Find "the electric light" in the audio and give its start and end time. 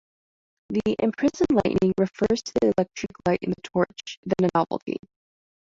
2.59-3.37